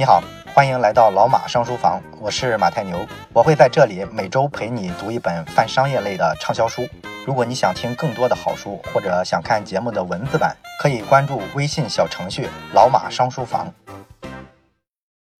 [0.00, 0.22] 你好，
[0.54, 6.88] 欢迎来到老马商书房，我是马太牛，我会在这里每周陪你读一本泛商业类的畅销书。
[7.26, 13.74] 如果你想听更多的好书，或者想看节目的文字版，可以关注微信小程序“老马商书房”。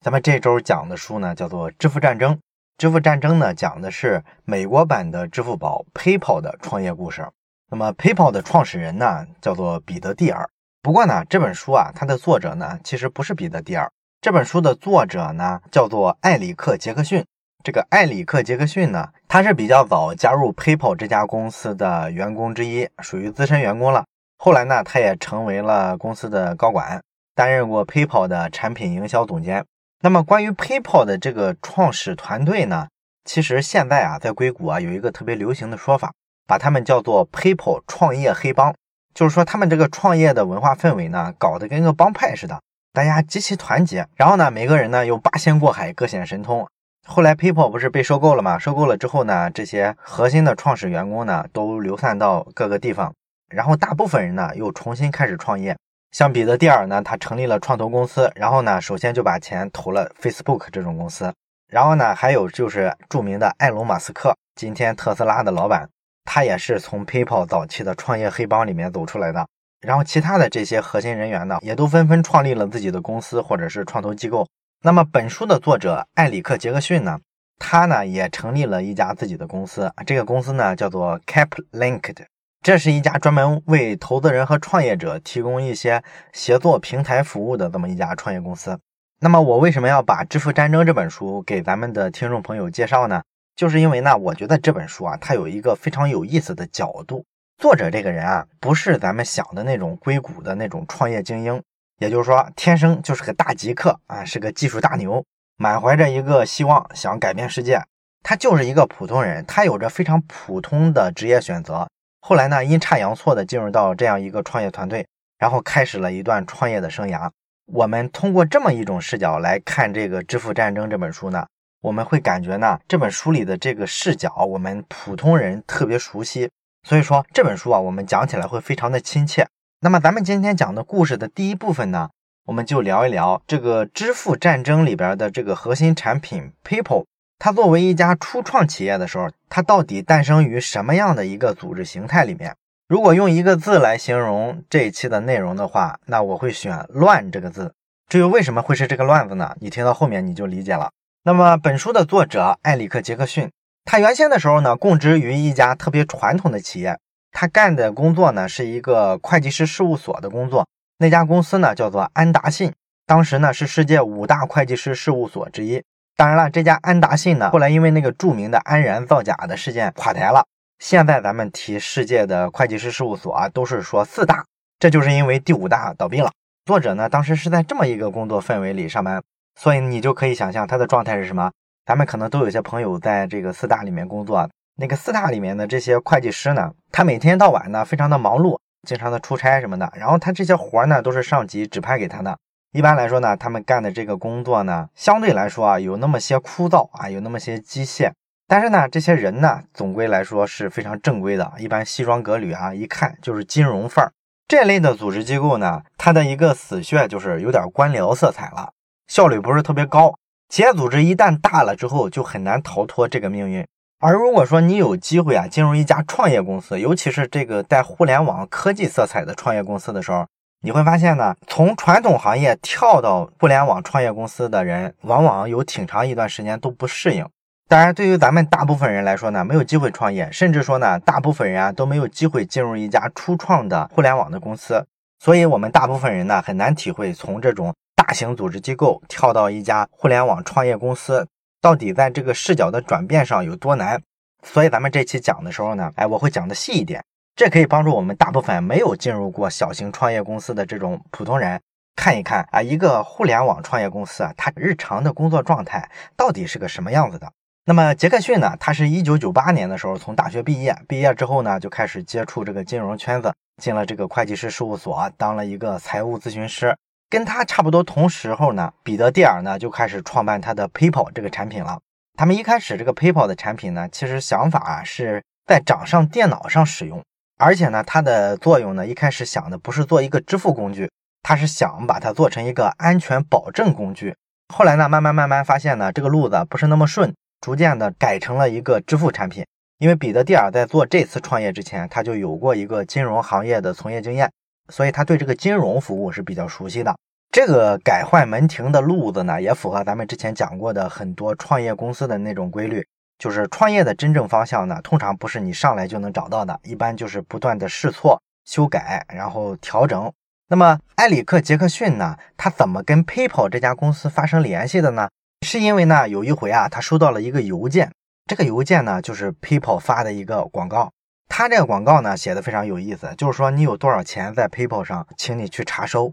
[0.04, 2.32] 咱们这周讲的书呢，叫做《支付战争》。
[2.79, 7.25] 《支付战争》呢，讲的是美国版的支付宝 PayPal 的创业故事。
[7.70, 10.50] 那么 PayPal 的创始人呢，叫做彼得蒂尔。
[10.82, 13.88] 不过呢，这本书啊，它的作者呢，其实不是彼得蒂尔。
[14.21, 17.25] 这本书的作者呢，叫做埃里克·杰克逊。
[17.63, 24.04] 这个埃里克·杰克逊呢，他是比较早加入 PayPal 这家公司的员工之一，属于资深员工了。
[24.39, 27.00] 后来呢，他也成为了公司的高管，
[27.36, 29.64] 担任过 PayPal 的产品营销总监。
[30.00, 32.89] 那么，关于 PayPal 的这个创始团队呢，
[33.25, 36.12] 其实现在啊，在硅谷啊，有一个特别流行的说法，
[36.45, 38.75] 把他们叫做 PayPal 创业黑帮，
[39.14, 42.61] 就是说他们这个创业的文化氛围呢，搞得跟个帮派似的。
[42.98, 46.66] 大家极其团结，然后呢，每个人呢又八仙过海，各显神通。
[47.06, 48.59] 后来 PayPal 不是被收购了吗？
[48.59, 53.14] 收购了之后呢，这些核心的创始员工呢都流散到各个地方，
[53.50, 55.77] 然后大部分人呢又重新开始创业。
[56.11, 61.33] 像彼得蒂尔呢，他成立了创投公司，然后呢，首先就把钱投了 Facebook 这种公司。
[61.69, 65.89] 然后呢，还有就是著名的埃隆·马斯克，今天特斯拉的老板，
[66.25, 69.47] 他也是从 PayPal 早期的创业黑帮里面走出来的。
[69.81, 74.47] 然后，其他的这些核心人员呢，也都纷纷创立了自己的公司或者是创投机构。
[74.83, 77.20] 那么，本书的作者艾里克·杰克逊呢，
[77.59, 82.17] 他呢也成立了一家自己的公司，这个公司呢叫做 CapLinked，
[82.61, 88.79] 这是一家专门为投资人和创业者提供一些协作平台服务的这么一家创业公司。
[89.20, 93.23] 那么，我为什么要把《支付战争》这本书给咱们的听众朋友介绍呢？
[93.55, 97.25] 就是因为呢，我觉得这本书啊，它有一个非常有意思的角度。
[97.59, 101.61] 作者这个人啊，不是咱们想的那种硅谷的那种创业精英，
[101.98, 105.25] 也就是说，天生就是个大极客啊，是个技术大牛，
[105.56, 107.83] 满怀着一个希望想改变世界。
[108.23, 111.89] 他就是一个普通人，他有着非常普通的职业选择。
[112.20, 115.05] 后来呢，阴差阳错的进入到这样一个创业团队，
[115.36, 117.29] 然后开始了一段创业的生涯。
[117.67, 121.45] 我们通过这么一种视角来看这个《支付战争》这本书呢，
[121.80, 126.48] 我们会感觉呢，这本书里的这个视角，我们普通人特别熟悉。
[126.89, 129.47] 所以说这本书啊，我们讲起来会非常的亲切。
[129.82, 132.09] 那么咱们今天讲的故事的第一部分呢，
[132.47, 137.04] 我们就聊一聊这个支付战争里边的这个核心产品 PayPal。
[137.38, 142.56] 它作为一家初创企业的时候，它到底诞生于什么样的一个组织形态里面？
[142.88, 147.75] 如果用一个字来形容这一期的内容的话，那我会选“乱”这个字。
[148.09, 149.55] 至于为什么会是这个“乱”字呢？
[149.60, 150.91] 你听到后面你就理解了。
[151.25, 153.50] 那么本书的作者艾里克·杰克逊。
[153.91, 156.99] 他原先的时候呢，供职于一家特别传统的企业。
[157.32, 160.69] 他干的工作呢，是一个会计师事务所的工作。
[160.99, 162.71] 那家公司呢，叫做安达信，
[163.06, 165.82] 当时呢是世界五大会计师事务所之一。
[166.19, 170.44] 当然了，这家安达信呢，后来因为那个著名的安然造假的事件垮台了。
[170.78, 174.44] 现在咱们提世界的会计师事务所啊，都是说四大，
[174.78, 176.31] 这就是因为第五大倒闭了。
[176.66, 179.22] 作者呢，当时是在这么一个工作氛围里上班，
[179.59, 181.50] 所以你就可以想象他的状态是什么。
[181.88, 192.37] 咱们可能都有些朋友在这个四大里面工作，那个四大里面的这些会计师呢，他每天到晚呢非常的忙碌，经常的出差什么的，然后他这些活呢都是上级指派给他的。
[192.72, 198.12] 一般来说呢，他们干的这个工作呢，相对来说啊有那么些枯燥啊，有那么些机械，
[198.47, 204.12] 但是呢，这些人呢总归来说是非常正规的，一般西装革履啊，一看就是金融范儿。
[204.47, 208.75] 这类的组织机构呢，它的一个死穴就是有点官僚色彩了，
[209.06, 210.12] 效率不是特别高。
[210.48, 213.66] 企业组织一旦大了之后，就很难逃脱这个命运。
[214.00, 220.26] 而如果说你有机会啊，进入一家创业公司，尤其是这个带互联网科技色彩的创业公司的时候，
[220.62, 227.26] 你会发现呢，从传统行业跳到互联网创业公司的人，往往有挺长一段时间都不适应。
[227.69, 234.87] 当然，对于咱们大部分人来说呢，没有机会创业，甚至说呢，大部分人啊都没有机会进入一家初创的互联网的公司。
[235.18, 237.74] 所以，我们大部分人呢，很难体会从这种。
[238.08, 241.26] 大型组织机构跳到一家互联网创业公司，
[241.60, 244.00] 到底在这个视角的转变上有多难？
[244.43, 247.04] 所以咱们这期讲的时候呢，哎，我会讲的细一点，
[247.37, 251.60] 这可以帮助我们大部分没有进入过小型创业公司的这种普通人
[251.96, 257.31] 看一看啊，一个互联网创业公司啊，它日常的工作状态到底是个什么样子的。
[257.66, 266.75] 那么杰克逊呢，他是一九九八年的时候从大学毕业，毕业之后呢，就开始接触这个金融圈子，进了这个会计师事务所，当了一个财务咨询师。
[267.10, 271.78] 跟他差不多同时候呢，彼得蒂尔呢就开始创办他的 PayPal 这个产品了。
[272.19, 277.02] 他们一开始这个 PayPal 的产品呢，其实想法啊是在掌上电脑上使用，
[277.38, 280.90] 而且呢，它的作用呢一开始想的不是做一个支付工具，
[281.22, 284.14] 他是想把它做成一个安全保证工具。
[284.55, 289.46] 后来呢，慢慢慢慢发现呢，这个路子不是那么顺，逐渐的改成了一个支付产品。
[289.78, 294.28] 因为彼得蒂尔在做这次创业之前，他就有过一个金融行业的从业经验，
[294.72, 296.96] 所以他对这个金融服务是比较熟悉的。
[297.30, 302.84] 这个改换门庭的路子呢，也符合咱们之前讲过的很多创业公司的那种规律，
[303.19, 310.10] 就是创业的真正方向呢，通常不是你上来就能找到的，一般就是不断的试错、修改，然后调整。
[310.48, 315.08] 那么埃里克·杰克逊呢，他怎么跟 PayPal 这家公司发生联系的呢？
[315.46, 317.92] 是因为呢，有一回啊，他收到了一个邮件。
[318.28, 320.92] 这个邮件呢，就是 PayPal 发的一个广告。
[321.28, 326.12] 他这个广告呢，写的非常有意思，就是说你有多少钱在 PayPal 上，请你去查收。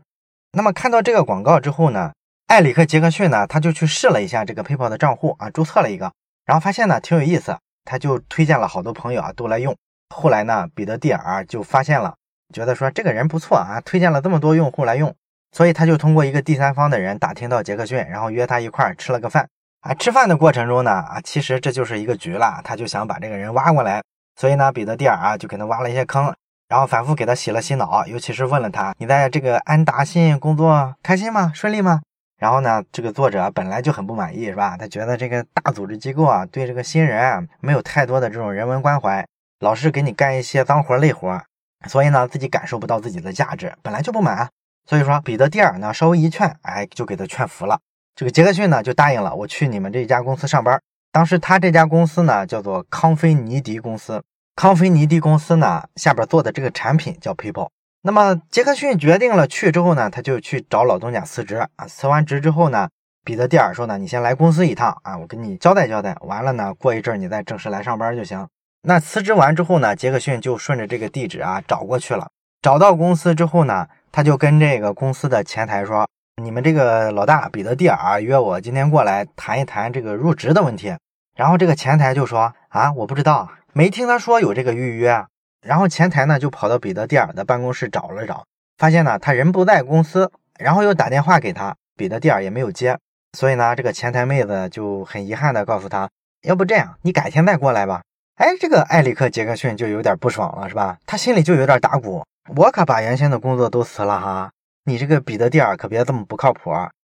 [0.53, 2.13] 那么看到这个广告之后呢，
[2.47, 6.13] 艾里克·杰克逊呢，他就去试了一下这个 PayPal 的账户啊，注册了一个，
[6.45, 9.75] 然后发现呢挺有意思，他就推荐了好多朋友啊都来用。
[10.15, 12.15] 后来呢，彼得蒂尔就发现了，
[12.53, 15.13] 觉得说这个人不错啊，推荐了这么多用户来用，
[15.51, 19.49] 所以他就通过一个第三方的人打听到杰克逊，然后约他一块儿吃了个饭。
[19.85, 24.01] 啊，吃饭的过程中呢，啊，其实这就是一个局了，他就想把这个人挖过来，
[24.35, 26.33] 所以呢，彼得蒂尔啊就给他挖了一些坑，
[26.67, 31.51] 然后反复给他洗了洗脑，尤其是问了他，你在这个安达信工作开心吗？
[31.53, 32.01] 顺利吗？
[32.39, 34.75] 然后呢，这个作者本来就很不满意，是吧？
[34.75, 39.23] 他觉得这个大组织机构啊，对这个新人啊没有太多的这种人文关怀，
[39.59, 41.39] 老是给你干一些脏活累活，
[41.87, 44.49] 所以呢，自己感受不到自己的价值，本来就不满，
[44.89, 47.79] 所以说彼得蒂尔呢稍微一劝，哎，就给他劝服了。
[48.15, 50.79] 这个杰克逊呢就答应了，我去你们这家公司上班。
[51.11, 54.23] 当时他这家公司呢叫做康菲尼迪公司，
[54.55, 57.67] 康菲尼迪公司呢下边做的这个产品叫 PayPal。
[58.03, 61.67] 那么杰克逊决定了去之后呢，他就去找老东家辞职啊。
[61.87, 62.87] 辞完职之后呢，
[63.25, 66.15] 彼得蒂尔说呢，你先来公司一趟啊，我跟你交代交代。
[66.21, 68.47] 完了呢，过一阵你再正式来上班就行。
[68.83, 72.29] 那辞职完之后呢，杰克逊就顺着这个地址啊找过去了。
[72.61, 76.07] 找到公司之后呢，他就跟这个公司的前台说。
[76.43, 80.93] 你们这个老大彼得蒂尔约我今天过来谈一谈这个入职的问题，
[81.33, 85.25] 然后这个前台就说啊，我不知道，没听他说有这个预约。
[85.65, 88.45] 然后前台呢就跑到彼得蒂尔的办公室找了找，
[88.77, 90.29] 发现呢他人不在公司，
[90.59, 92.99] 然后又打电话给他，彼得蒂尔也没有接，
[93.31, 96.09] 所以呢这个前台妹子就很遗憾的告诉他，
[96.43, 98.01] 要不这样，你改天再过来吧。
[98.35, 100.97] 哎，这个艾里克杰克逊就有点不爽了，是吧？
[101.05, 102.25] 他心里就有点打鼓，
[102.57, 104.51] 我可把原先的工作都辞了哈。
[104.87, 106.71] 你这个彼得蒂尔可别这么不靠谱，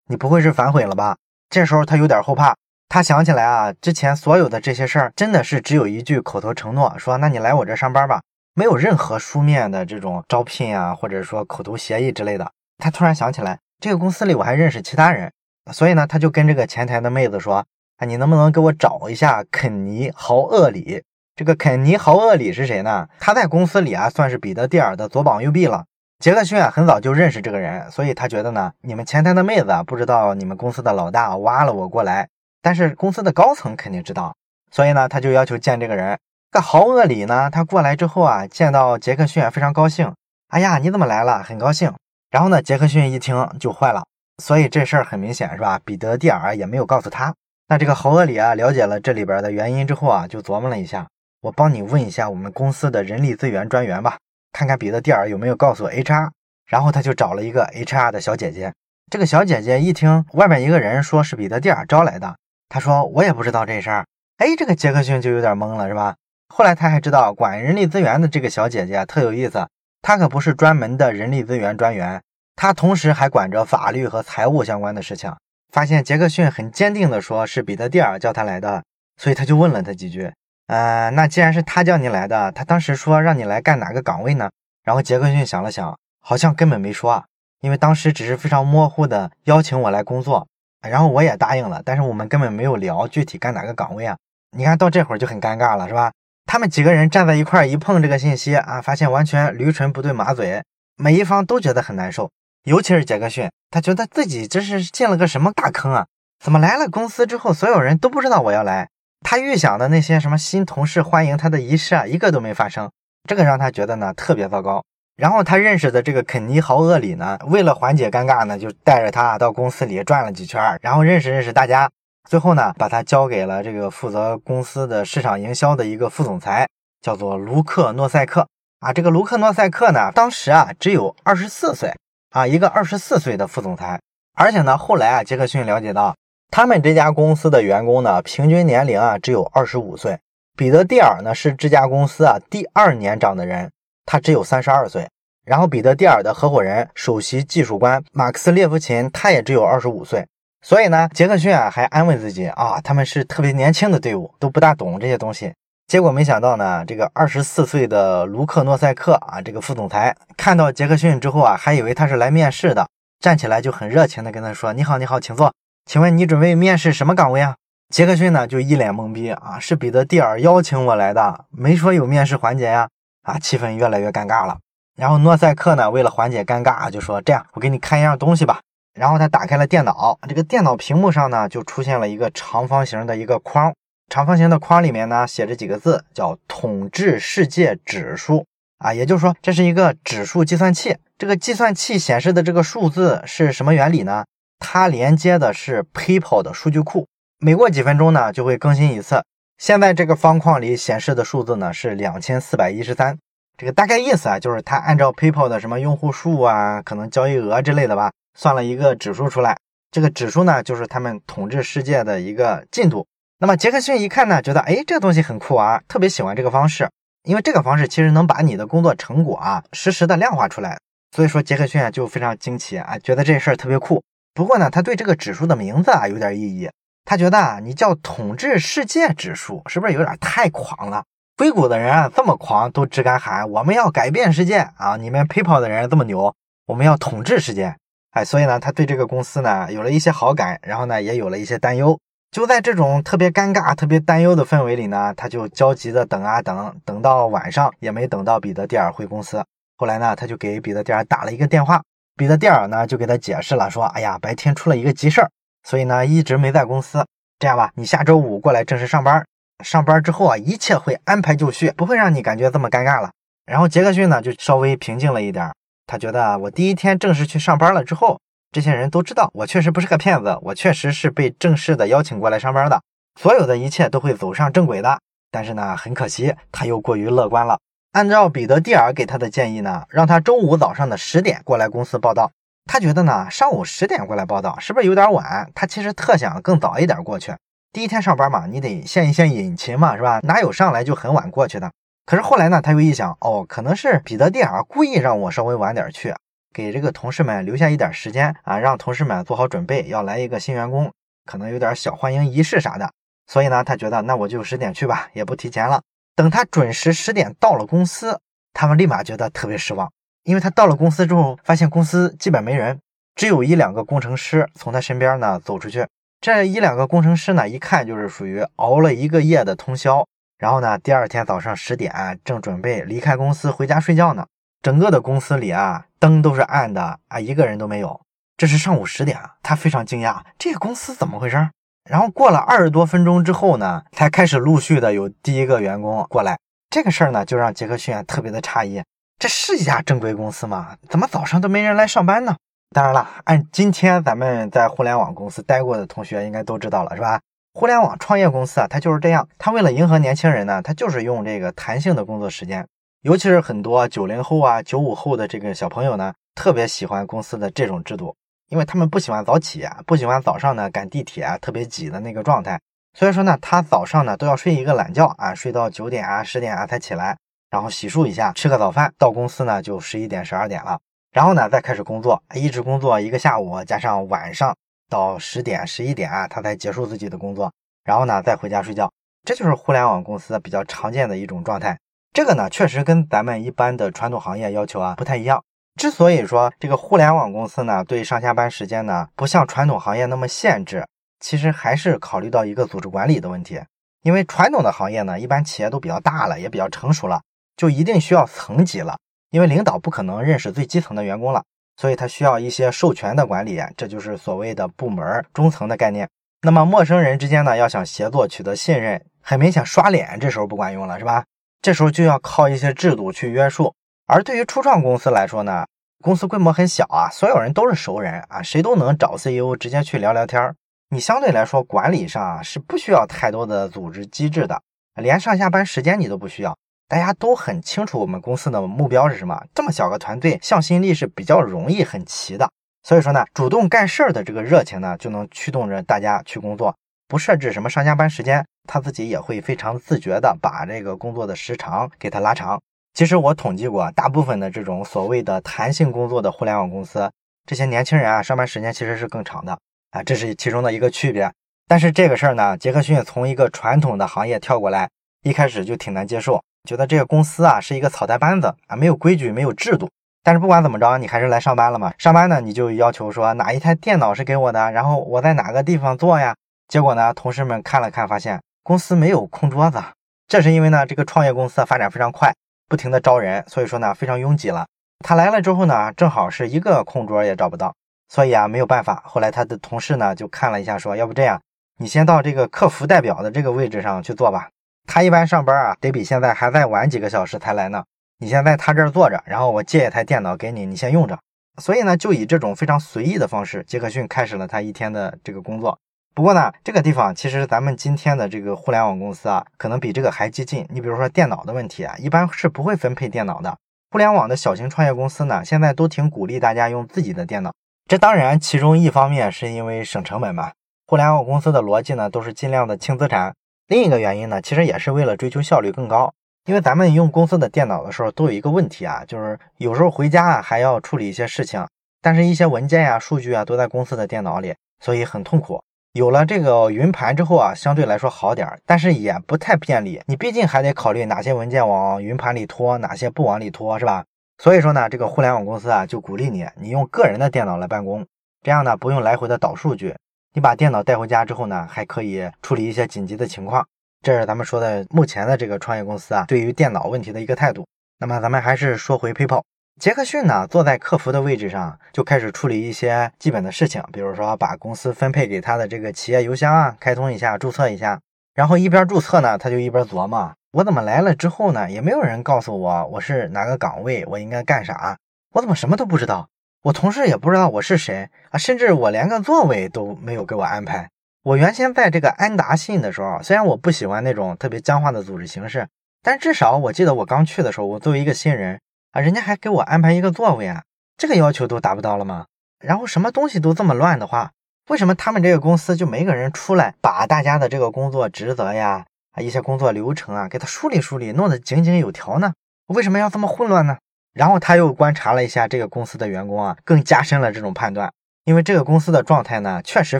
[0.07, 1.17] 你不会是反悔了吧？
[1.49, 2.55] 这时候他有点后怕，
[2.87, 8.21] 他想起来啊，之前所有的这些事儿真的是只有一句口头承诺，说那你来我这上班吧，
[8.53, 12.51] 没有任何书面的这种招聘啊，或者说口头协议之类的。
[12.77, 15.31] 他突然想起来，这个公司里我还认识其他人，
[15.73, 17.65] 所以呢，他就跟这个前台的妹子说，
[17.97, 21.01] 啊，你能不能给我找一下肯尼豪厄里？
[21.35, 23.07] 这个肯尼豪厄里是谁呢？
[23.19, 25.85] 他在公司里啊，算是彼得蒂尔的左膀右臂了。
[26.25, 32.27] 杰克逊啊，很早就认识这个人，所以他觉得呢，你们前台的妹子啊，不知道你们公司的老大挖了我过来，
[32.63, 34.35] 但是公司的高层肯定知道，
[34.71, 36.17] 所以呢，他就要求见这个人。
[36.51, 40.11] 这豪厄里呢，他过来之后啊，见到杰克逊非常高兴。
[40.47, 41.43] 哎呀，你怎么来了？
[41.43, 41.93] 很高兴。
[42.31, 44.03] 然后呢，杰克逊一听就坏了，
[44.41, 45.79] 所以这事儿很明显是吧？
[45.85, 47.35] 彼得蒂尔也没有告诉他。
[47.67, 51.05] 那这个豪厄里啊，了解了这里边的原因之后啊，就琢磨了一下，
[51.41, 54.17] 我帮你问一下我们公司的人力资源专员吧。
[54.55, 56.29] 看看彼得蒂尔有没有告诉 HR，
[56.65, 58.73] 然后他就找了一个 HR 的小姐姐。
[59.11, 62.37] 这个小姐姐一听外面一个人说是彼得蒂尔招来的，
[62.69, 64.05] 她说我也不知道这事儿。
[64.37, 66.15] 哎，这个杰克逊就有点懵了，是吧？
[66.47, 69.67] 后来他还知道管人力资源的这个小姐姐特有意思，
[70.01, 72.21] 她可不是专门的人力资源专员，
[72.55, 75.35] 她同时还管着法律和财务相关的事情。
[75.73, 78.85] 发现杰克逊很坚定地说是彼得蒂尔叫他来的，
[79.17, 80.31] 所以他就问了他几句。
[80.67, 84.49] 呃，那既然是他叫你来的，他当时说让你来干哪个岗位呢？
[84.83, 87.25] 然后杰克逊想了想，好像根本没说啊，
[87.61, 90.47] 因为当时只是非常模糊的邀请我来工作，
[90.81, 94.17] 然后我也答应了，但是我们根本没有聊具体干哪个岗位啊。
[94.57, 96.11] 你看到这会儿就很尴尬了，是吧？
[96.47, 100.63] 他们几个人站在一块儿一碰这个信息啊，发现完全驴唇不对马嘴，
[100.95, 102.31] 每一方都觉得很难受，
[102.63, 106.07] 尤其是杰克逊，他觉得自己这是进了个什么大坑啊？
[106.39, 108.89] 怎么来了公司之后，所有人都不知道我要来？
[109.27, 112.91] 他预想的那些什么新同事欢迎他的仪式啊，一个都没发生，
[113.27, 114.83] 这个让他觉得呢特别糟糕。
[115.17, 121.89] 然后他认识的这个肯尼豪厄里呢，为了缓解尴尬呢，就带着他到公司里转了几圈，然后认识认识大家。
[122.29, 126.67] 最后呢，把他交给了这个负责公司的市场营销的一个副总裁，
[127.01, 128.47] 叫做卢克诺塞克
[128.79, 128.93] 啊。
[128.93, 131.91] 这个卢克诺塞克呢，当时啊只有二十四岁
[132.29, 133.99] 啊，一个二十四岁的副总裁。
[134.37, 136.15] 而且呢，后来啊，杰克逊了解到。
[136.55, 140.17] 他们这家公司的员工呢，平均年龄啊只有二十五岁。
[140.55, 143.69] 彼得蒂尔呢是这家公司啊第二年长的人，
[144.05, 145.05] 他只有三十二岁。
[145.43, 150.25] 然后彼得蒂尔的合伙人、首席技术官马克思列夫琴，他也只有二十五岁。
[150.61, 155.53] 所以呢，杰克逊啊还安慰自己啊，他们是特别年轻的队伍，都不大懂这些东西。
[155.89, 162.87] 结果没想到呢，这个二十四岁的卢克诺塞克啊，这个副总裁看到杰克逊之后啊，还以为他是来面试的，
[163.19, 165.53] 站起来就很热情的跟他说：“你好，你好，请坐。
[165.85, 167.55] 请问你准备面试什么岗位啊？”
[167.93, 172.89] 杰克逊呢就一脸懵逼啊，是彼得蒂尔邀请我来的，没说有面试环节呀。
[173.21, 174.57] 啊，气氛越来越尴尬了。
[174.95, 178.59] 然后诺塞克呢，为了缓解尴尬，就说：“这样，我给你看一样东西吧。”
[178.93, 183.73] 然后他打开了电脑，这个电脑屏幕上呢，就出现了一个长方形的一个框。
[184.09, 188.45] 长方形的框里面呢，写着几个字，叫“统治世界指数”
[188.77, 190.95] 啊，也就是说，这是一个指数计算器。
[191.17, 194.23] 这个计算器显示的这个数字是什么原理呢？
[194.59, 197.07] 它连接的是 PayPal 的数据库，
[197.39, 199.23] 每过几分钟呢，就会更新一次。
[199.57, 203.17] 现在这个方框里显示的数字呢是两千四百一十三，
[203.57, 209.57] 这个大概意思啊，就是它按照 PayPal 的什么用户数啊，可能交易额之类的吧，算了一个指数出来。
[209.91, 213.07] 这个指数呢，就是他们统治世界的一个进度。
[213.39, 216.89] 那么杰克逊一看呢，觉得哎，这个东西很酷啊，特别喜欢这个方式，
[217.23, 220.77] 因为这个方式其实能把你的工作成果啊实时的量化出来。
[221.15, 224.03] 所以说杰克逊啊就非常惊奇啊，觉得这事儿特别酷。
[224.35, 226.69] 不过呢，他对这个指数的名字啊有点异议。
[227.05, 231.05] 他觉得啊，你叫统治世界指数是不是有点太狂了？
[231.37, 234.97] 硅谷的人啊这么狂，都只敢喊我们要改变世界啊！
[234.97, 237.75] 你们 PayPal 的人这么牛，我们要统治世界。
[238.11, 241.97] 哎，所以呢，他对这个公司呢有了一些好感，然后呢也有了一些担忧。
[242.31, 249.41] 就在这种特别尴尬、特别担忧的氛围里呢，他就焦急的等啊等，等到晚上也没等到彼得蒂尔回公司。
[249.77, 251.81] 后来呢，他就给彼得蒂尔打了一个电话，
[252.15, 255.29] 彼得蒂尔呢就给他解释了，说：“哎呀，白天出了一个急事儿。”
[255.67, 257.05] 所以呢，一直没在公司。
[257.39, 259.25] 这样吧，你下周五过来正式上班。
[259.63, 263.11] 上班之后啊，一切会安排就绪，不会让你感觉这么尴尬了。
[263.45, 265.51] 然后杰克逊呢，就稍微平静了一点。
[265.87, 268.19] 他觉得我第一天正式去上班了之后，
[268.51, 272.81] 这些人都知道我确实不是个骗子，我确实是被正式的邀请过来上班的。
[273.19, 274.99] 所有的一切都会走上正轨的。
[275.31, 277.59] 但是呢，很可惜，他又过于乐观了。
[277.95, 282.29] 按照彼得蒂尔给他的建议呢，让他周五早上的十点过来公司报道。
[282.65, 285.49] 他觉得呢，上午十点过来报道是不是有点晚？
[285.55, 287.33] 他其实特想更早一点过去。
[287.71, 290.19] 第一天上班嘛，你得献一献殷勤嘛，是吧？
[290.23, 291.71] 哪有上来就很晚过去的？
[292.05, 296.13] 可是后来呢，他又一想，哦，可能是彼得蒂尔故意让我稍微晚点去，
[296.53, 300.91] 给这个同事们留下一点时间啊，让同事们做好准备，要来一个新员工，
[301.25, 302.91] 可能有点小欢迎仪式啥的。
[303.25, 305.81] 所以呢，他觉得那我就十点去吧，也不提前了。
[306.15, 308.19] 等他准时十点到了公司，
[308.53, 309.91] 他们立马觉得特别失望。
[310.23, 312.79] 因为他到了公司之后，发现公司基本没人，
[313.15, 315.85] 只有一两个工程师从他身边呢走出去。
[316.21, 320.07] 这一两个工程师呢，一看就是属于熬了一个夜的通宵，
[320.39, 324.25] 然后呢，第二天早上十点正准备离开公司回家睡觉呢。
[324.63, 328.01] 整个的公司里啊，灯都是暗的啊，一个人都没有。
[328.35, 331.49] 这是上午十点，他非常惊讶，这个公司怎么回事？
[331.89, 336.37] 然后过了二十多分钟之后呢，才开始陆续的有第一个员工过来。
[336.69, 338.83] 这个事儿呢，就让杰克逊特别的诧异。
[339.19, 340.75] 这是一家正规公司吗？
[340.89, 342.35] 怎么早上都没人来上班呢？
[342.75, 347.21] 当然了，按今天咱们在互联网公司待过的同学应该都知道了，是吧？
[347.53, 349.25] 互联网创业公司啊，它就是这样。
[349.37, 352.67] 它为了迎合年轻人呢，它就是用这个弹性的工作时间。
[353.03, 358.13] 尤其是很多九零后啊、九五后的这个小朋友呢，特别喜欢公司的这种制度，
[358.49, 362.59] 因为他们不喜欢早起，不喜欢早上呢赶地铁特别挤的那个状态。
[362.93, 367.17] 所以说呢，他早上呢都要睡一个懒觉啊，睡到九点啊、十点啊才起来。
[367.49, 370.79] 然后洗漱一下，吃个早饭，到公司呢就十一点十二点了。
[371.11, 374.55] 然后呢再开始工作，一直工作一个下午，加上晚上
[374.89, 377.51] 到十点十一点啊，他才结束自己的工作。
[377.83, 378.91] 然后呢再回家睡觉。
[379.23, 381.77] 这就是互联网公司比较常见的一种状态。
[382.13, 385.43] 这个呢确实跟咱们一般的传统行业要求啊不太一样。
[385.75, 390.85] 之所以说这个互联网公司呢对上下班时间呢不像传统行业那么限制，
[391.19, 393.59] 其实还是考虑到一个组织管理的问题。
[394.03, 397.21] 因为传统的行业呢，一般企业都比较大了，也比较成熟了。
[397.57, 398.97] 就一定需要层级了，
[399.31, 401.43] 因为领导不可能认识最基层的员工了，
[401.77, 406.07] 所以他需要一些授权的管理，这就是所谓的部门中层的概念。
[406.41, 411.23] 那么陌生人之间呢，要想协作取得信任，很明显刷脸这时候不管用了，是吧？
[411.61, 413.73] 这时候就要靠一些制度去约束。
[414.07, 415.65] 而对于初创公司来说呢，
[416.03, 420.55] 公司规模很小啊，所有人都是熟人啊，谁都能找 CEO 直接去聊聊天儿。
[420.89, 424.61] 你相对来说管理上啊是不需要太多的组织机制的，
[425.01, 426.55] 连上下班时间你都不需要。
[426.87, 429.43] 大家都很清楚我们公司的目标是什么。
[429.55, 432.47] 这么小个团队，向心力是比较容易很齐的。
[432.83, 436.75] 所以说呢，主动干事儿的这个热情呢，就能驱动着大家去工作。
[437.07, 442.61] 不设置什么上下班时间，他自己也会非常自觉的把这个工作的时长给它拉长。
[442.95, 447.11] 其实我统计过，大部分的这种所谓的弹性工作的互联网公司，
[447.45, 449.51] 这些年轻人啊，上班时间其实是更长的。
[449.91, 451.29] 啊，这是其中的一个区别。
[451.67, 454.89] 但是这个事儿呢，杰克逊从一个传统的行业跳过来，
[455.23, 459.89] 一开始就挺难接受，觉得这个公司啊是一个草台班子啊，没有规矩，没有制度。
[460.23, 461.93] 但是不管怎么着，你还是来上班了嘛。
[461.97, 466.33] 上班呢，你就要求说哪一台电脑是给我的，然后我在哪个地方做呀？
[466.69, 469.83] 结果呢，同事们看了看，发现公司没有空桌子。
[470.29, 472.33] 这是因为呢，这个创业公司发展非常快，
[472.67, 474.65] 不停的招人，所以说呢，非常拥挤了。
[474.99, 477.75] 他来了之后呢，正好是一个空桌也找不到，
[478.09, 479.03] 所以啊，没有办法。
[479.05, 481.39] 后来他的同事呢，就看了一下，说要不这样，
[481.77, 484.49] 你先到这个客服代表的这个位置上去做吧。
[484.87, 487.83] 他一般上班啊，得比现在还再晚几个小时才来呢。
[488.19, 491.19] 你先在他这儿坐着，然后我借一台电脑给你，你先用着。
[491.61, 495.77] 所以呢，就以这种非常随意的方式，杰克逊开始了他一天的这个工作。
[496.15, 500.65] 不过呢，这个地方其实咱们今天的这个互联网公司啊，可能比这个还激进。
[500.69, 503.53] 你比如说电脑的问题啊，一般是不会分配电脑的。
[503.91, 507.51] 互联网的小型创业公司呢，现在都挺鼓励大家用自己的电脑。
[507.89, 510.53] 这当然，其中一方面是因为省成本嘛。
[510.87, 513.35] 互联网公司的逻辑呢，都是尽量的轻资产。
[513.67, 516.13] 另一个原因呢，其实也是为了追求效率更高。
[516.45, 521.67] 因为咱们用公司的电脑的时候，都有一个问题啊，就是有时候回家啊还要处理一些事情，
[522.01, 525.61] 但是一些文件呀、数据啊都在公司的电脑里，所以很痛苦。
[525.95, 530.01] 有了这个云盘之后啊，相对来说好点儿，但是也不太便利。
[530.07, 534.03] 你毕竟还得考虑哪些文件往云盘里拖，哪些不往里拖，是吧？
[534.37, 538.05] 所以说呢，这个互联网公司啊就鼓励你，你用个人的电脑来办公，
[538.43, 539.95] 这样呢不用来回的导数据，
[540.33, 543.65] 你把电脑带回家之后呢，还可以处理一些紧急的情况。
[544.01, 547.65] 这是咱们说的目前的这个创业公司啊，对于电脑问题的一个态度。
[547.99, 549.43] 那么咱们还是说回 PayPal，
[549.77, 557.99] 杰克逊呢坐在客服的位置上，就开始处理一些基本的事情，比如说把公司分配给他的这个企业邮箱啊，开通一下，注册一下。
[558.33, 564.97] 然后一边注册呢，他就一边琢磨：我怎么来了之后呢，也没有人告诉我我是哪个岗位，我应该干啥？
[565.33, 566.29] 我怎么什么都不知道？
[566.63, 570.89] 我同事也不知道我是谁啊，甚至我连个座位都没有给我安排。
[571.23, 575.67] 我原先在这个安达信的时候，虽然我不喜欢那种特别僵化的组织形式，
[576.01, 578.59] 但至少我记得我刚去的时候，我作为一个新人
[578.95, 580.63] 啊，人家还给我安排一个座位啊，
[580.95, 582.27] 这个要求都达不到了吗？
[582.63, 584.31] 然后什么东西都这么乱的话，
[584.69, 592.31] 为什么他们这个公司就没个人出来把大家的这个工作职责呀啊一些工作流程啊给他梳理梳理，弄得井井有条呢？
[592.67, 593.77] 为什么要这么混乱呢？
[594.13, 597.91] 然后他又观察了一下这个公司的员工啊，更加深了这种判断，
[598.23, 599.99] 因为这个公司的状态呢确实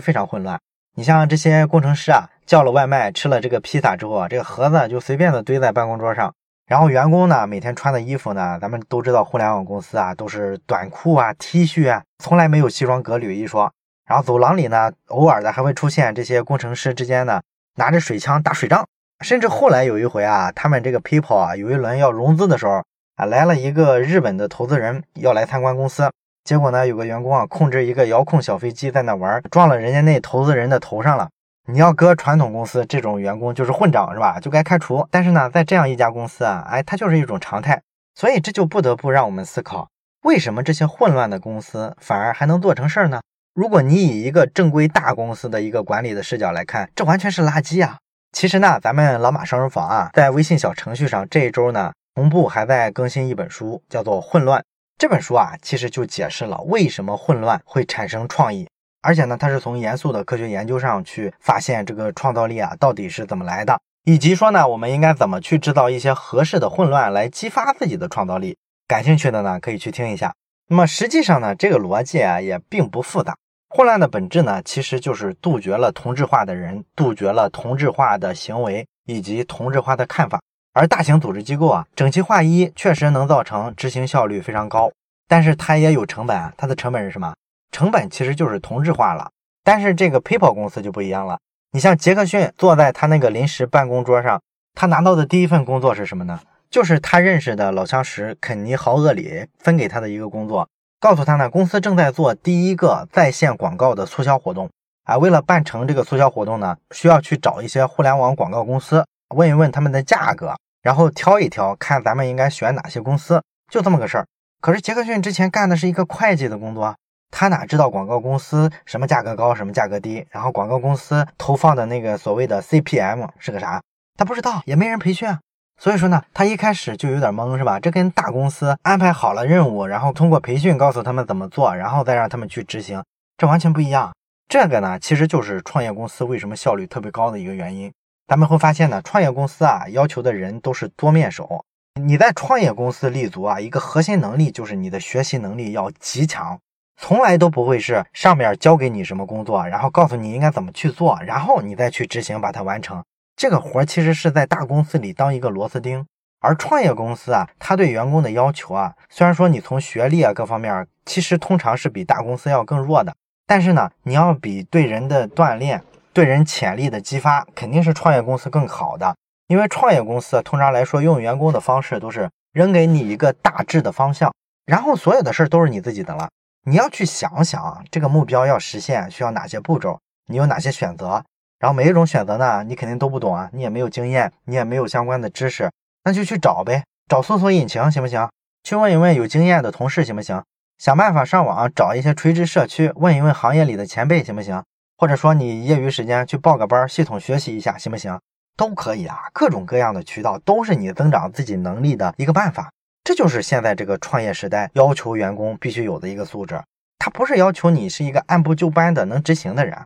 [0.00, 0.58] 非常混乱。
[0.94, 6.32] 你像这些工程师啊，叫了外卖，吃了这个披萨之后啊，这个盒子就随便的堆在办公桌上。
[6.66, 13.72] 然后员工呢，每天穿的衣服呢，咱们都知道，互联网公司啊，都是短裤啊、T 恤啊，从来没有西装革履一说。
[14.04, 17.40] 然后走廊里呢，偶尔的还会出现这些工程师之间呢，
[17.76, 18.84] 拿着水枪打水仗。
[19.24, 22.82] 甚至后来有一回啊，他们这个 PayPal 啊，有一轮要融资的时候
[23.14, 26.10] 啊，来了一个日本的投资人要来参观公司。
[26.42, 31.28] 结果呢，有个员工啊，控制一个遥控小飞机在那玩，撞了人家那投资人的头上了。
[31.68, 34.38] 你要搁传统公司，这种员工就是混账，是吧？
[34.38, 35.06] 就该开除。
[35.10, 37.82] 但是呢，在这样一家公司啊，哎，它就是一种常态。
[38.14, 39.88] 所以这就不得不让我们思考，
[40.22, 43.20] 为什么这些混乱的公司反而还能做成事儿呢？
[43.54, 47.98] 如果你以一个正规大公司的一个管理的视角来看，这完全是垃圾啊！
[48.32, 54.60] 其实呢，咱们老马商人坊啊，在微信小程序上这一周呢，同步还在更新一本书，叫做《混乱》。
[54.98, 58.66] 这本书啊，其实就解释了为什么混乱会产生创意，
[59.06, 68.56] 而且呢，它是从严肃的科学研究上去发现这个创造力啊到底是怎么来的，以及说呢，我们应该怎么去制造一些合适的混乱来激发自己的创造力。
[68.88, 70.34] 感兴趣的呢，可以去听一下。
[70.68, 73.36] 那么实际上呢，这个逻辑啊也并不复杂。
[73.68, 80.40] 混乱的本质呢，其实就是杜绝了同质化的人，杜绝了同质化的行为以及同质化的看法。
[80.72, 84.90] 而大型组织机构啊，整齐划一确实能造成执行效率非常高，
[85.28, 86.52] 但是它也有成本啊。
[86.56, 87.32] 它的成本是什么？
[87.76, 89.30] 成本其实就是同质化了。
[89.62, 91.38] 但是这个 PayPal 公司就不一样了。
[91.72, 94.40] 你像杰克逊坐在他那个临时办公桌上，
[94.74, 96.40] 他拿到的第一份工作是什么呢？
[96.70, 100.66] 就是他认识的老相识肯尼豪厄里分给他的一个工作，
[100.98, 104.70] 告诉他呢，公司正在做第一个在线广告的促销活动
[105.04, 105.18] 啊。
[105.18, 110.54] 为了办成这个促销活动呢，需要去找一些互联网广告公司，问一问他们的价格。
[110.80, 114.26] 然后挑一挑，看咱们应该选哪些公司，就这么个事儿。
[114.62, 116.96] 可是杰克逊之前干的是一个会计的工作，
[117.30, 120.26] 他哪知道广告公司什么价格高，什么价格低？
[120.30, 123.82] 然后广告公司投放的那个所谓的 CPM 是个啥？
[124.16, 125.40] 他不知道，也没人培训啊。
[125.78, 127.78] 所以说呢，他一开始就有点懵，是吧？
[127.78, 133.04] 这跟大公司安排好了任务，然后通过培训告诉他们怎么做，然后再让他们去执行，
[133.36, 134.14] 这完全不一样。
[134.48, 137.92] 这个呢，其实就是创业公司为什么效率特别高的一个原因。
[138.26, 141.64] 咱们会发现呢，创业公司啊，要求的人都是多面手。
[142.00, 146.58] 你在创业公司立足啊，一个核心能力就是你的学习能力要极强。
[146.96, 153.02] 从来都不会是上面交给你什么工作，然后告诉你应该怎么去做，然后你再去执行把它完成。
[153.36, 156.06] 这个活其实是在大公司里当一个螺丝钉，
[156.40, 163.14] 而创业公司啊，它对员工的要求啊，虽然说你从学历啊各方面，其实通常是比大公司要更弱的，
[163.46, 165.82] 但是呢，你要比对人的锻炼、
[166.14, 169.14] 对人潜力的激发，肯定是创业公司更好的。
[169.48, 174.32] 因为创业公司通常来说用员工的方式都是扔给你一个大致的方向，
[174.64, 176.28] 然后所有的事都是你自己的了。
[176.68, 181.24] 你要去想想这个目标要实现需要哪些步骤，你有哪些选择，
[181.60, 185.70] 然后每一种选择呢，你肯定都不懂啊，你也没有经验，你也没有相关的知识，
[186.02, 188.28] 那就去找呗，找搜索引擎行不行？
[188.64, 190.42] 去问一问有经验的同事行不行？
[190.78, 194.60] 想办法上网找一些垂直社区，问一问行业里的前辈行不行？
[194.98, 198.18] 或者说你业余时间去报个班，系统学习一下行不行？
[198.56, 202.72] 都可以啊，各种各样的渠道都是你增长自己能力的一个办法。
[203.06, 206.60] 这就是现在这个创业时代要求员工必须有的一个素质，
[206.98, 209.78] 他不是要求你是一个按部就班的能执行的人。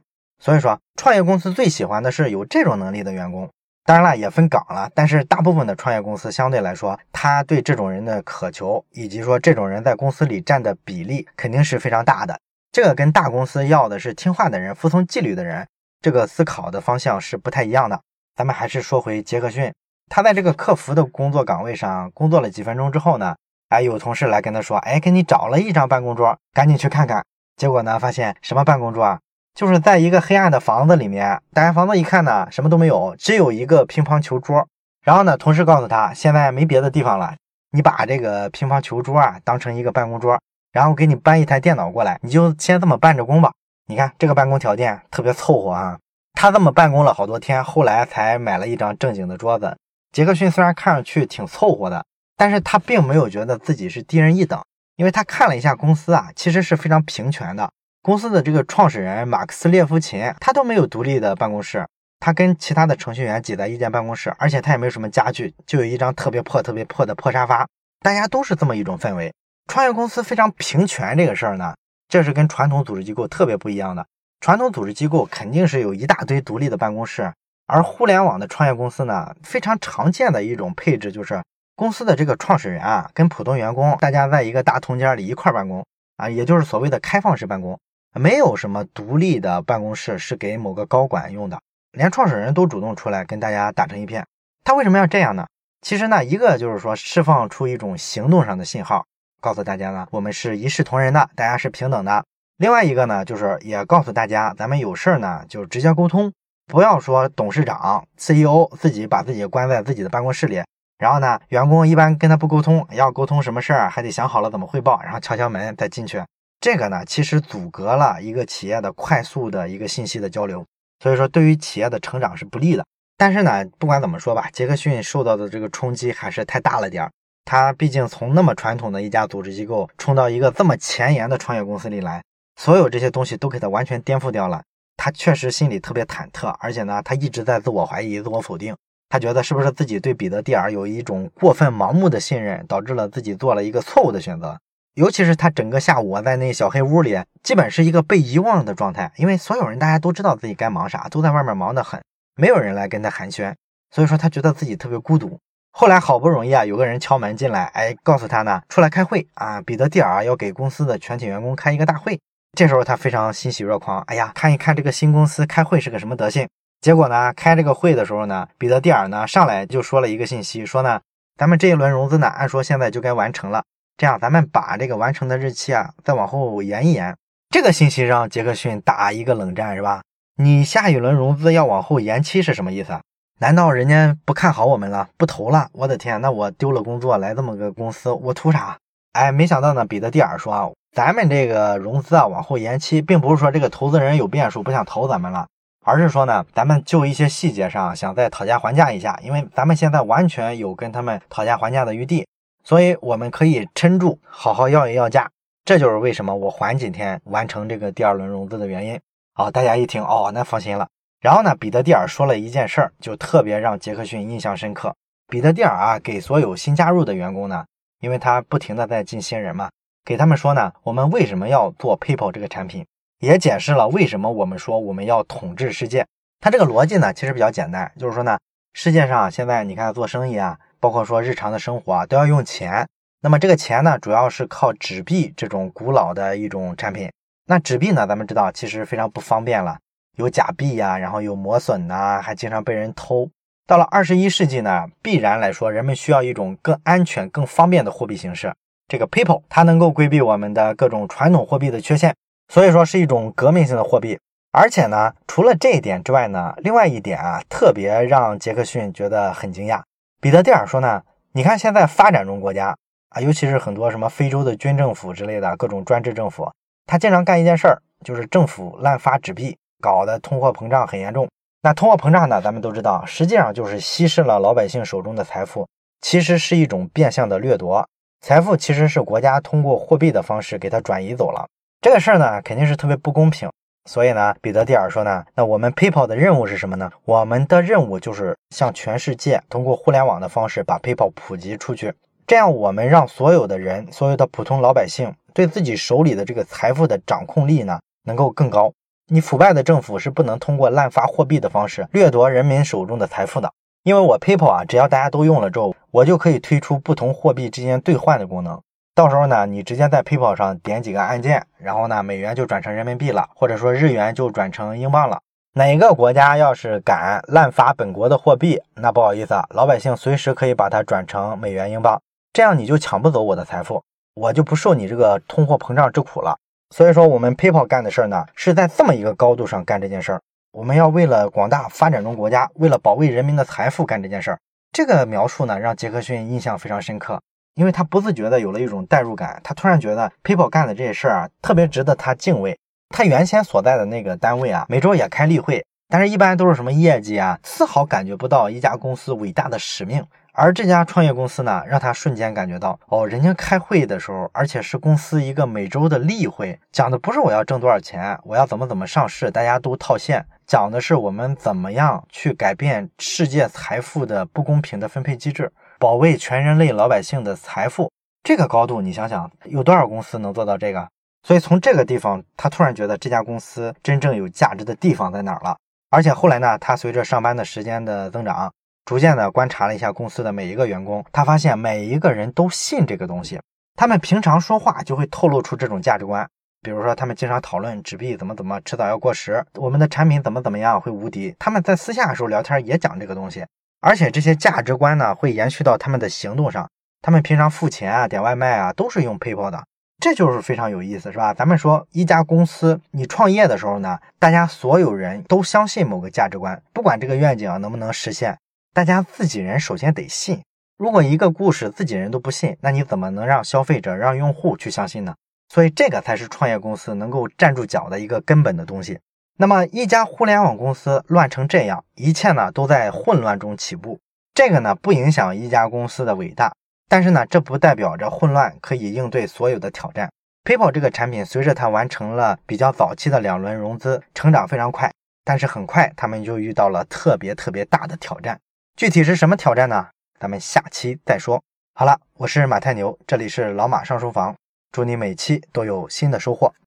[0.42, 3.46] 所以说，创业公司最喜欢的是有这种能力的员工。
[3.84, 12.40] 当然了，也分岗了，但是大部分的创业公司相对来说，他对这种人的渴求，以及说这种人在公司里占的比例，肯定是非常大的。
[12.72, 15.68] 这个跟大公司要的是听话的人、服从纪律的人，
[16.00, 18.00] 这个思考的方向是不太一样的。
[18.34, 19.70] 咱们还是说回杰克逊。
[20.10, 23.36] 他在这个客服的工作岗位上工作了几分钟之后呢，
[23.68, 27.24] 哎，有同事来跟他说，哎，给你找了一张办公桌，赶紧去看看。
[27.56, 29.20] 结果呢，发现什么办公桌啊？
[29.54, 34.66] 就是在一个黑暗的房子里面，打开房子一看呢，什么都没有，只有一个乒乓球桌。
[35.04, 37.36] 然后呢，同事告诉他，现在没别的地方了，
[37.70, 40.36] 你把这个乒乓球桌啊当成一个办公桌，
[40.72, 43.52] 然后给你搬一台电脑过来，你就先这么办着工吧。
[43.86, 45.96] 你看这个办公条件特别凑合啊。
[46.32, 49.76] 他这么办公了好多天，后来才买了一张正经的桌子。
[50.12, 52.04] 杰克逊虽然看上去挺凑合的，
[52.36, 54.60] 但是他并没有觉得自己是低人一等，
[54.96, 57.70] 因为他看了一下公司啊，其实是非常平权的。
[58.02, 61.86] 公司的这个创始人马克思列夫琴，他都没有独立的办公室，
[62.18, 67.68] 他跟其他的程序员挤在一间办公室，而且他也没有什么家具，就有一张特别破、特别破的破沙发，
[68.00, 69.32] 大家都是这么一种氛围。
[69.68, 71.74] 创业公司非常平权这个事儿呢，
[72.08, 74.06] 这是跟传统组织机构特别不一样的。
[74.40, 77.32] 传统组织机构肯定是有一大堆独立的办公室。
[77.70, 81.40] 而互联网的创业公司呢，非常常见的一种配置就是，
[81.76, 87.78] 公司的这个创始人啊，跟普通员工大家在一个大通间里一块办公啊，也就是所谓的开放式办公，
[88.12, 91.60] 没有什么独立的办公室是给某个高管用的，
[91.92, 94.26] 连创始人都主动出来跟大家打成一片。
[94.64, 95.46] 他为什么要这样呢？
[95.80, 99.06] 其实呢，一个就是说释放出一种行动上的信号，
[99.40, 102.24] 告诉大家呢，我们是一视同仁的，大家是平等的。
[102.56, 106.32] 另外一个呢，就是也告诉大家，咱们有事儿呢就直接沟通。
[106.70, 110.62] 不要说董事长、CEO 自己把自己关在自己的办公室里，
[110.98, 116.22] 然后呢，员工一般跟他不沟通，要沟通什么事儿还得想好了怎么汇报，然后敲敲门再进去。
[116.60, 120.64] 这个呢，其实阻隔了一个企业的快速的一个信息的交流，
[121.02, 122.84] 所以说对于企业的成长是不利的。
[123.16, 127.10] 但是呢，不管怎么说吧，杰克逊受到的这个冲击还是太大了点儿。
[127.44, 132.22] 他毕竟从那么传统的一家组织机构冲到一个这么前沿的创业公司里来，
[132.54, 134.62] 所有这些东西都给他完全颠覆掉了。
[135.02, 138.76] 他确实心里特别忐忑，而且呢，他一直在自我怀疑、自我否定。
[139.08, 144.58] 他觉得是不是自己对彼得蒂尔有一种过分盲目的信任，导致了自己做了一个错误的选择。
[144.96, 151.98] 尤其是他整个下午在那小黑屋里，基本是一个被遗忘的状态，因为所有人大家都知道自己该忙啥，都在外面忙得很，
[152.36, 153.54] 没有人来跟他寒暄，
[153.90, 155.38] 所以说他觉得自己特别孤独。
[155.72, 162.20] 后来好不容易啊，有个人敲门进来，哎，告诉他呢，出来开会啊，彼得蒂尔要给公司的全体员工开一个大会。
[162.56, 166.48] 这时候他非常欣喜若狂，哎呀，看一看这个新公司开会是个什么德行。
[166.80, 171.00] 结果呢，开这个会的时候呢，彼得蒂尔呢上来就说了一个信息，说呢，
[171.36, 173.62] 咱们这一轮融资呢，按说现在就该完成了，
[173.96, 177.14] 这样咱们把这个完成的日期啊再往后延一延。
[177.50, 180.02] 这个信息让杰克逊打一个冷战，是吧？
[180.36, 182.98] 你下一轮融资要往后延期是什么意思？
[183.40, 185.68] 难道人家不看好我们了，不投了？
[185.72, 188.78] 我的天，那我丢了工作来这么个公司，我图啥？
[189.12, 190.68] 哎，没想到呢，彼得蒂尔说啊。
[190.92, 195.46] 咱们这个融资啊往后延期，并不是说这个投资人有变数不想投咱们了，
[195.84, 202.26] 而是说呢，咱们就一些细节上想再讨价还价一下，因为咱们现在完全有跟他们讨价还价的余地，
[202.64, 205.30] 所以我们可以撑住，好好要一要价。
[205.64, 208.98] 这就是为什么我缓几天完成这个第二轮融资的原因。
[209.34, 210.88] 好，大家一听哦，那放心了。
[211.20, 214.92] 然后呢，彼得蒂尔说了一件事儿，就特别让杰克逊印象深刻。
[215.28, 217.64] 彼得蒂尔啊，给所有新加入的员工呢，
[218.00, 219.70] 因为他不停的在进新人嘛。
[220.04, 222.86] 给他们说呢，我们为什么要做 PayPal 这个产品，
[223.18, 226.06] 也解释了为什么我们说我们要统治世界。
[226.40, 228.38] 它这个逻辑呢，其实比较简单，就是说呢，
[228.72, 232.86] 世界上现在你看做生意啊，包括说日常的生活啊，都要用钱。
[233.22, 237.10] 那么这个钱呢，主要是靠纸币这种古老的一种产品。
[237.46, 239.78] 那纸币呢，咱们知道其实非常不方便了，
[240.16, 243.28] 有假币呀，然后有磨损呐，还经常被人偷。
[243.66, 248.54] 到了二十一世纪呢，必然来说，人们需要一种更安全、更方便的货币形式。
[248.90, 252.12] 这个 PayPal 它能够规避我们的各种传统货币的缺陷，
[252.48, 254.18] 所以说是一种革命性的货币。
[254.50, 259.80] 而且呢，除了这一点之外呢，另外一点啊，特别让杰克逊觉得很惊讶。
[260.20, 261.00] 彼得蒂尔说呢，
[261.34, 262.76] 你看现在发展中国家。
[263.10, 266.48] 啊，尤其是很多什么非洲的军政府之类的各种专制政府，
[266.86, 271.28] 他经常干一件事儿，就是政府滥发纸币，搞得通货膨胀很严重。
[271.62, 275.66] 那通货膨胀呢，咱们都知道，实际上就是稀释了老百姓手中的财富，
[276.00, 277.84] 其实是一种变相的掠夺。
[278.20, 281.48] 财富其实是国家通过货币的方式给它转移走了。
[281.80, 283.48] 这个事儿呢，肯定是特别不公平。
[283.88, 286.90] 所以呢，彼得蒂尔说呢，那我们 PayPal 的任务是什么呢？
[287.06, 291.94] 我们的任务就是向全世界通过互联网的方式把 PayPal 普及出去。
[292.26, 298.70] 这样，我们让所有的人，所有的普通老百姓对自己手里的这个财富的掌控力呢，能够更高。
[299.08, 303.50] 你腐败的政府是不能通过滥发货币的方式掠夺人民手中的财富的。
[303.82, 308.60] 因为我 PayPal 啊，只要大家都用了之后，我就可以推出不同货币之间兑换的功能。
[308.94, 315.18] 到时候呢，你直接在 PayPal 上点几个按键，然后呢，美元就转成人民币了，或者说日元就转成英镑了。
[315.54, 321.98] 哪个国家要是敢滥发本国的货币，那不好意思啊，老百姓随时可以把它转成美元、英镑。
[322.34, 323.82] 这样你就抢不走我的财富，
[324.14, 326.36] 我就不受你这个通货膨胀之苦了。
[326.72, 330.20] 所以说，我们 PayPal 干的事儿呢，是在这么一个高度上干这件事儿。
[330.52, 334.38] 我们要为了广大发展中国家，为了保卫人民的财富干这件事儿。
[334.72, 337.22] 这个描述呢，让杰克逊印象非常深刻，
[337.54, 339.40] 因为他不自觉的有了一种代入感。
[339.44, 342.58] 他突然觉得 PayPal 干的这些事儿啊，特别值得他敬畏。
[342.88, 350.04] 他原先所在的那个单位啊，每周也开例会，但是一般都是什么业绩啊，丝毫感觉不到一家公司伟大的使命。
[350.32, 367.88] 而这家创业公司呢，让他瞬间感觉到，哦，人家开会的时候，而且是公司一个每周的例会，讲的不是我要挣多少钱，我要怎么怎么上市，大家都套现，讲的是我们怎么样去改变世界财富的不公平的分配机制，保卫全人类老百姓的财富。
[368.24, 370.88] 这个高度，你想想，有多少公司能做到这个？
[371.22, 375.56] 所以从这个地方，他突然觉得这家公司真正有价值的地方在哪儿了。
[375.88, 378.52] 而且后来呢，他随着上班的时间的增长。
[378.86, 383.40] 逐渐的观察了一下公司的每一个员工，他发现每一个人都信这个东西。
[383.76, 386.28] 他们平常说话就会透露出这种价值观，
[386.62, 391.34] 比如说他们经常讨论纸币怎么怎么迟早要过时，我们的产品怎么怎么样会无敌。
[391.38, 393.46] 他们在私下的时候聊天也讲这个东西，
[393.80, 396.68] 而且这些价值观呢会延续到他们的行动上。
[397.00, 399.64] 他们平常付钱啊、点外卖啊都是用 PayPal 的，
[400.00, 401.32] 这就是非常有意思，是吧？
[401.32, 408.36] 咱们说一家公司你创业的时候呢，大家所有人都相信某个价值观，不管这个愿景啊能不能实现。
[408.74, 410.42] 大家自己人首先得信，
[410.76, 415.14] 如果一个故事自己人都不信，那你怎么能让消费者、让用户去相信呢？
[415.52, 419.00] 所以这个才是创业公司能够站住脚的一个根本的东西。
[419.36, 423.98] 那么一家互联网公司乱成这样，一切呢都在混乱中起步，
[424.32, 426.54] 这个呢不影响一家公司的伟大，
[426.88, 430.08] 但是呢这不代表着混乱可以应对所有的挑战。
[430.44, 434.92] PayPal 这个产品随着它完成了比较早期的两轮融资，成长非常快，
[435.24, 438.38] 但是很快他们就遇到了特别特别大的挑战。
[438.76, 439.88] 具体是什么挑战呢？
[440.20, 441.42] 咱们下期再说。
[441.74, 444.34] 好了，我是马太牛，这里是老马上书房，
[444.72, 446.54] 祝你每期都有新的收获。